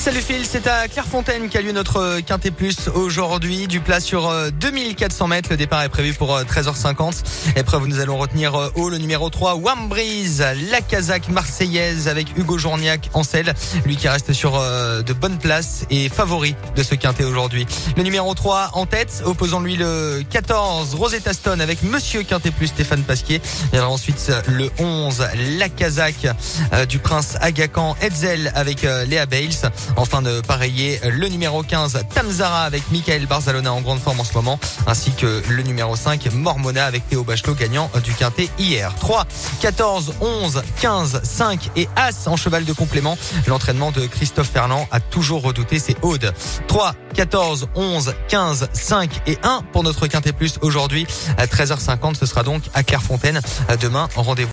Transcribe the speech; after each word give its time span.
Salut 0.00 0.22
Phil, 0.22 0.46
c'est 0.48 0.66
à 0.66 0.88
Clairefontaine 0.88 1.50
qu'a 1.50 1.60
lieu 1.60 1.72
notre 1.72 2.20
Quintet 2.20 2.50
Plus 2.50 2.88
aujourd'hui. 2.88 3.66
Du 3.66 3.80
plat 3.80 4.00
sur 4.00 4.32
2400 4.50 5.28
mètres. 5.28 5.50
Le 5.50 5.58
départ 5.58 5.82
est 5.82 5.90
prévu 5.90 6.14
pour 6.14 6.40
13h50. 6.40 7.22
Épreuve, 7.56 7.86
nous 7.86 8.00
allons 8.00 8.16
retenir 8.16 8.70
haut 8.76 8.88
le 8.88 8.96
numéro 8.96 9.28
3, 9.28 9.56
Wambrise, 9.56 10.42
la 10.70 10.80
Kazakh 10.80 11.28
marseillaise 11.28 12.08
avec 12.08 12.28
Hugo 12.38 12.56
Journiac 12.56 13.10
en 13.12 13.22
selle. 13.22 13.52
Lui 13.84 13.98
qui 13.98 14.08
reste 14.08 14.32
sur 14.32 14.52
de 14.52 15.12
bonnes 15.12 15.36
places 15.36 15.84
et 15.90 16.08
favori 16.08 16.56
de 16.76 16.82
ce 16.82 16.94
Quintet 16.94 17.24
aujourd'hui. 17.24 17.66
Le 17.98 18.02
numéro 18.02 18.32
3 18.32 18.70
en 18.72 18.86
tête, 18.86 19.22
opposant 19.26 19.60
lui 19.60 19.76
le 19.76 20.22
14, 20.30 20.94
Rosetta 20.94 21.34
Stone 21.34 21.60
avec 21.60 21.82
Monsieur 21.82 22.22
Quintet 22.22 22.52
Plus, 22.52 22.68
Stéphane 22.68 23.02
Pasquier. 23.02 23.42
Il 23.74 23.76
y 23.76 23.78
aura 23.78 23.90
ensuite 23.90 24.32
le 24.48 24.70
11, 24.78 25.26
la 25.58 25.68
Kazakh 25.68 26.26
du 26.88 26.98
prince 27.00 27.36
Agakan 27.42 27.96
Hetzel 28.00 28.50
avec 28.54 28.86
Léa 29.06 29.26
Bales. 29.26 29.70
Enfin 29.96 30.22
de 30.22 30.40
pareiller 30.40 31.00
le 31.08 31.28
numéro 31.28 31.62
15 31.62 32.04
Tamzara 32.14 32.64
avec 32.64 32.90
Michael 32.90 33.26
Barzalona 33.26 33.72
en 33.72 33.80
grande 33.80 34.00
forme 34.00 34.20
en 34.20 34.24
ce 34.24 34.34
moment, 34.34 34.58
ainsi 34.86 35.12
que 35.12 35.42
le 35.48 35.62
numéro 35.62 35.96
5 35.96 36.32
Mormona 36.32 36.86
avec 36.86 37.08
Théo 37.08 37.24
Bachelot 37.24 37.54
gagnant 37.54 37.90
du 38.02 38.12
quintet 38.14 38.48
hier. 38.58 38.94
3, 39.00 39.26
14, 39.60 40.14
11, 40.20 40.62
15, 40.80 41.20
5 41.22 41.70
et 41.76 41.88
As 41.96 42.26
en 42.26 42.36
cheval 42.36 42.64
de 42.64 42.72
complément. 42.72 43.16
L'entraînement 43.46 43.92
de 43.92 44.06
Christophe 44.06 44.50
Ferland 44.50 44.86
a 44.90 45.00
toujours 45.00 45.42
redouté 45.42 45.78
ses 45.78 45.96
Audes. 46.02 46.32
3, 46.68 46.94
14, 47.14 47.68
11, 47.74 48.14
15, 48.28 48.68
5 48.72 49.22
et 49.26 49.38
1 49.42 49.62
pour 49.72 49.82
notre 49.82 50.06
quintet 50.06 50.32
plus 50.32 50.58
aujourd'hui 50.62 51.06
à 51.36 51.46
13h50. 51.46 52.16
Ce 52.16 52.26
sera 52.26 52.42
donc 52.42 52.62
à 52.74 52.82
Clairefontaine. 52.82 53.40
Demain, 53.80 54.08
rendez-vous 54.16 54.40